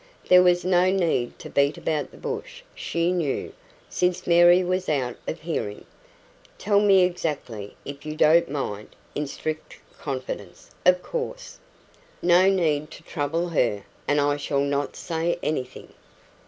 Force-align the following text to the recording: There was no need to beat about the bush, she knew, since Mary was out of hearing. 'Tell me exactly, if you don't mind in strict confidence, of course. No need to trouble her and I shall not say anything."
There 0.29 0.41
was 0.41 0.65
no 0.65 0.89
need 0.91 1.37
to 1.37 1.47
beat 1.47 1.77
about 1.77 2.09
the 2.09 2.17
bush, 2.17 2.63
she 2.73 3.11
knew, 3.11 3.53
since 3.87 4.25
Mary 4.25 4.63
was 4.63 4.89
out 4.89 5.15
of 5.27 5.41
hearing. 5.41 5.85
'Tell 6.57 6.79
me 6.79 7.01
exactly, 7.03 7.75
if 7.85 8.03
you 8.03 8.15
don't 8.15 8.49
mind 8.49 8.95
in 9.13 9.27
strict 9.27 9.77
confidence, 9.99 10.71
of 10.87 11.03
course. 11.03 11.59
No 12.19 12.49
need 12.49 12.89
to 12.89 13.03
trouble 13.03 13.49
her 13.49 13.83
and 14.07 14.19
I 14.19 14.37
shall 14.37 14.61
not 14.61 14.95
say 14.95 15.37
anything." 15.43 15.93